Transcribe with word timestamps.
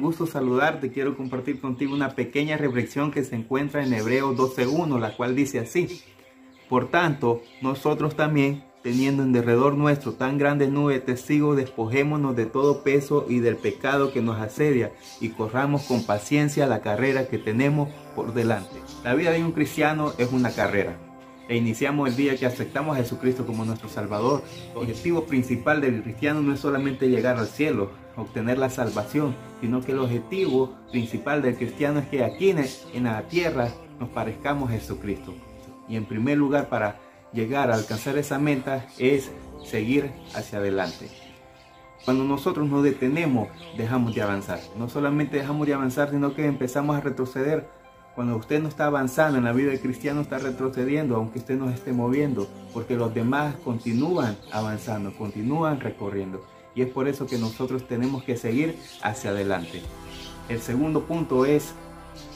gusto 0.00 0.26
saludarte. 0.26 0.92
Quiero 0.92 1.16
compartir 1.16 1.60
contigo 1.60 1.94
una 1.94 2.14
pequeña 2.14 2.56
reflexión 2.56 3.10
que 3.10 3.24
se 3.24 3.36
encuentra 3.36 3.84
en 3.84 3.92
Hebreos 3.92 4.36
12.1, 4.36 4.98
la 4.98 5.16
cual 5.16 5.34
dice 5.34 5.58
así. 5.58 6.02
Por 6.68 6.90
tanto, 6.90 7.42
nosotros 7.60 8.14
también, 8.14 8.62
teniendo 8.82 9.22
en 9.22 9.32
derredor 9.32 9.74
nuestro 9.74 10.12
tan 10.12 10.38
grande 10.38 10.68
nube 10.68 10.94
de 10.94 11.00
testigos, 11.00 11.56
despojémonos 11.56 12.36
de 12.36 12.46
todo 12.46 12.82
peso 12.82 13.26
y 13.28 13.40
del 13.40 13.56
pecado 13.56 14.12
que 14.12 14.22
nos 14.22 14.40
asedia 14.40 14.92
y 15.20 15.30
corramos 15.30 15.82
con 15.82 16.04
paciencia 16.04 16.66
la 16.66 16.80
carrera 16.80 17.26
que 17.28 17.38
tenemos 17.38 17.88
por 18.14 18.32
delante. 18.34 18.76
La 19.02 19.14
vida 19.14 19.32
de 19.32 19.44
un 19.44 19.52
cristiano 19.52 20.12
es 20.18 20.32
una 20.32 20.52
carrera 20.52 21.09
e 21.50 21.56
iniciamos 21.56 22.08
el 22.08 22.14
día 22.14 22.36
que 22.36 22.46
aceptamos 22.46 22.96
a 22.96 23.00
Jesucristo 23.00 23.44
como 23.44 23.64
nuestro 23.64 23.88
Salvador. 23.88 24.44
El 24.70 24.76
objetivo 24.76 25.24
principal 25.24 25.80
del 25.80 26.00
cristiano 26.00 26.40
no 26.42 26.54
es 26.54 26.60
solamente 26.60 27.08
llegar 27.08 27.38
al 27.38 27.48
cielo, 27.48 27.90
obtener 28.16 28.56
la 28.56 28.70
salvación, 28.70 29.34
sino 29.60 29.80
que 29.80 29.90
el 29.90 29.98
objetivo 29.98 30.76
principal 30.92 31.42
del 31.42 31.56
cristiano 31.56 31.98
es 31.98 32.06
que 32.06 32.22
aquí 32.22 32.50
en 32.50 33.02
la 33.02 33.22
tierra 33.22 33.68
nos 33.98 34.10
parezcamos 34.10 34.70
a 34.70 34.74
Jesucristo. 34.74 35.34
Y 35.88 35.96
en 35.96 36.04
primer 36.04 36.38
lugar, 36.38 36.68
para 36.68 37.00
llegar 37.32 37.72
a 37.72 37.74
alcanzar 37.74 38.16
esa 38.16 38.38
meta 38.38 38.86
es 38.96 39.32
seguir 39.64 40.12
hacia 40.36 40.60
adelante. 40.60 41.08
Cuando 42.04 42.22
nosotros 42.22 42.68
nos 42.68 42.84
detenemos, 42.84 43.48
dejamos 43.76 44.14
de 44.14 44.22
avanzar. 44.22 44.60
No 44.78 44.88
solamente 44.88 45.38
dejamos 45.38 45.66
de 45.66 45.74
avanzar, 45.74 46.10
sino 46.10 46.32
que 46.32 46.46
empezamos 46.46 46.96
a 46.96 47.00
retroceder 47.00 47.79
cuando 48.20 48.36
usted 48.36 48.60
no 48.60 48.68
está 48.68 48.84
avanzando 48.84 49.38
en 49.38 49.44
la 49.44 49.52
vida 49.54 49.70
del 49.70 49.80
cristiano, 49.80 50.20
está 50.20 50.36
retrocediendo, 50.36 51.16
aunque 51.16 51.38
usted 51.38 51.56
no 51.56 51.70
esté 51.70 51.90
moviendo, 51.90 52.46
porque 52.74 52.94
los 52.94 53.14
demás 53.14 53.54
continúan 53.64 54.36
avanzando, 54.52 55.16
continúan 55.16 55.80
recorriendo. 55.80 56.44
Y 56.74 56.82
es 56.82 56.90
por 56.90 57.08
eso 57.08 57.26
que 57.26 57.38
nosotros 57.38 57.88
tenemos 57.88 58.22
que 58.22 58.36
seguir 58.36 58.76
hacia 59.02 59.30
adelante. 59.30 59.80
El 60.50 60.60
segundo 60.60 61.04
punto 61.04 61.46
es 61.46 61.72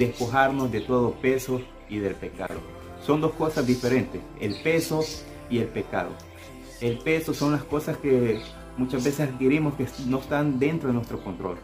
despojarnos 0.00 0.72
de 0.72 0.80
todo 0.80 1.12
peso 1.12 1.60
y 1.88 1.98
del 1.98 2.16
pecado. 2.16 2.58
Son 3.06 3.20
dos 3.20 3.34
cosas 3.34 3.64
diferentes, 3.64 4.20
el 4.40 4.60
peso 4.60 5.04
y 5.48 5.58
el 5.60 5.68
pecado. 5.68 6.10
El 6.80 6.98
peso 6.98 7.32
son 7.32 7.52
las 7.52 7.62
cosas 7.62 7.98
que 7.98 8.40
muchas 8.76 9.04
veces 9.04 9.28
adquirimos 9.28 9.74
que 9.74 9.86
no 10.08 10.18
están 10.18 10.58
dentro 10.58 10.88
de 10.88 10.94
nuestro 10.94 11.22
control 11.22 11.56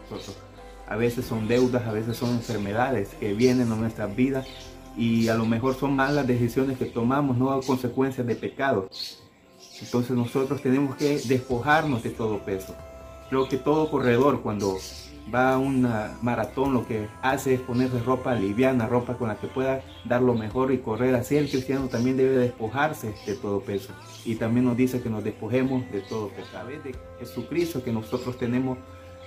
a 0.87 0.95
veces 0.95 1.25
son 1.25 1.47
deudas, 1.47 1.87
a 1.87 1.91
veces 1.91 2.17
son 2.17 2.31
enfermedades 2.31 3.09
que 3.19 3.33
vienen 3.33 3.71
a 3.71 3.75
nuestras 3.75 4.15
vidas 4.15 4.47
y 4.97 5.27
a 5.27 5.35
lo 5.35 5.45
mejor 5.45 5.75
son 5.75 5.95
malas 5.95 6.27
decisiones 6.27 6.77
que 6.77 6.85
tomamos, 6.85 7.37
no 7.37 7.51
a 7.51 7.61
consecuencias 7.61 8.25
de 8.25 8.35
pecado. 8.35 8.89
Entonces 9.81 10.11
nosotros 10.11 10.61
tenemos 10.61 10.95
que 10.95 11.19
despojarnos 11.19 12.03
de 12.03 12.11
todo 12.11 12.39
peso. 12.39 12.75
Creo 13.29 13.49
que 13.49 13.57
todo 13.57 13.89
corredor 13.89 14.41
cuando 14.41 14.77
va 15.33 15.53
a 15.53 15.57
una 15.57 16.17
maratón 16.21 16.73
lo 16.73 16.87
que 16.87 17.07
hace 17.21 17.55
es 17.55 17.61
ponerse 17.61 17.99
ropa 17.99 18.35
liviana, 18.35 18.87
ropa 18.87 19.15
con 19.15 19.27
la 19.27 19.35
que 19.37 19.47
pueda 19.47 19.81
dar 20.05 20.21
lo 20.21 20.35
mejor 20.35 20.71
y 20.71 20.77
correr. 20.77 21.15
Así 21.15 21.35
el 21.35 21.49
cristiano 21.49 21.87
también 21.87 22.17
debe 22.17 22.37
despojarse 22.37 23.13
de 23.25 23.35
todo 23.35 23.61
peso. 23.61 23.93
Y 24.23 24.35
también 24.35 24.65
nos 24.65 24.77
dice 24.77 25.01
que 25.01 25.09
nos 25.09 25.23
despojemos 25.23 25.89
de 25.91 26.01
todo 26.01 26.29
pecado. 26.29 26.69
Es 26.69 26.83
de 26.83 26.95
Jesucristo 27.19 27.83
que 27.83 27.91
nosotros 27.91 28.37
tenemos 28.37 28.77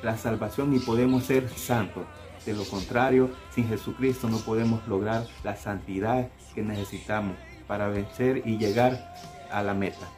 la 0.02 0.16
salvación 0.16 0.74
y 0.74 0.78
podemos 0.78 1.24
ser 1.24 1.48
santos. 1.50 2.04
De 2.46 2.54
lo 2.54 2.64
contrario, 2.64 3.30
sin 3.54 3.68
Jesucristo 3.68 4.28
no 4.28 4.38
podemos 4.38 4.86
lograr 4.88 5.26
la 5.44 5.56
santidad 5.56 6.28
que 6.54 6.62
necesitamos 6.62 7.36
para 7.66 7.88
vencer 7.88 8.42
y 8.46 8.56
llegar 8.56 9.14
a 9.50 9.62
la 9.62 9.74
meta. 9.74 10.08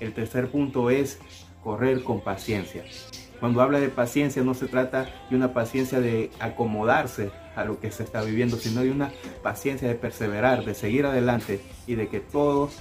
El 0.00 0.12
tercer 0.12 0.50
punto 0.50 0.90
es 0.90 1.18
correr 1.62 2.02
con 2.02 2.20
paciencia. 2.20 2.84
Cuando 3.40 3.62
habla 3.62 3.78
de 3.78 3.88
paciencia 3.88 4.42
no 4.42 4.54
se 4.54 4.66
trata 4.66 5.08
de 5.30 5.36
una 5.36 5.52
paciencia 5.52 6.00
de 6.00 6.30
acomodarse 6.40 7.30
a 7.54 7.64
lo 7.64 7.80
que 7.80 7.90
se 7.90 8.02
está 8.02 8.22
viviendo, 8.22 8.56
sino 8.56 8.82
de 8.82 8.90
una 8.90 9.12
paciencia 9.42 9.88
de 9.88 9.94
perseverar, 9.94 10.64
de 10.64 10.74
seguir 10.74 11.06
adelante 11.06 11.60
y 11.86 11.94
de 11.94 12.08
que 12.08 12.20
todos 12.20 12.76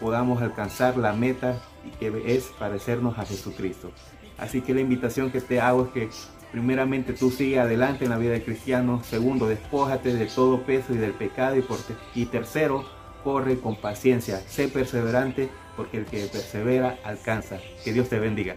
podamos 0.00 0.42
alcanzar 0.42 0.96
la 0.98 1.12
meta 1.12 1.58
que 1.98 2.22
es 2.26 2.44
parecernos 2.58 3.18
a 3.18 3.24
Jesucristo. 3.24 3.90
Así 4.38 4.60
que 4.60 4.74
la 4.74 4.80
invitación 4.80 5.30
que 5.30 5.40
te 5.40 5.60
hago 5.60 5.84
es 5.84 5.90
que 5.90 6.08
primeramente 6.52 7.12
tú 7.12 7.30
sigas 7.30 7.66
adelante 7.66 8.04
en 8.04 8.10
la 8.10 8.18
vida 8.18 8.32
de 8.32 8.42
cristiano. 8.42 9.02
Segundo, 9.04 9.48
despójate 9.48 10.14
de 10.14 10.26
todo 10.26 10.62
peso 10.62 10.94
y 10.94 10.98
del 10.98 11.12
pecado. 11.12 11.56
Y, 11.56 11.62
por 11.62 11.78
y 12.14 12.26
tercero, 12.26 12.84
corre 13.24 13.58
con 13.58 13.76
paciencia. 13.76 14.40
Sé 14.46 14.68
perseverante 14.68 15.48
porque 15.76 15.98
el 15.98 16.06
que 16.06 16.26
persevera 16.26 16.98
alcanza. 17.04 17.58
Que 17.84 17.92
Dios 17.92 18.08
te 18.08 18.18
bendiga. 18.18 18.56